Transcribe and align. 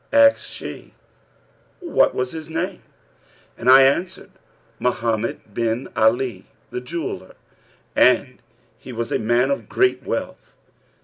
Asked 0.11 0.47
she, 0.47 0.95
'What 1.79 2.15
was 2.15 2.31
his 2.31 2.49
name?'; 2.49 2.81
and 3.55 3.69
I 3.69 3.83
answered, 3.83 4.31
'Mohammed 4.79 5.53
bin 5.53 5.89
Ali 5.95 6.45
the 6.71 6.81
Jeweller 6.81 7.35
and 7.95 8.41
he 8.79 8.91
was 8.91 9.11
a 9.11 9.19
man 9.19 9.51
of 9.51 9.69
great 9.69 10.01
wealth. 10.01 10.55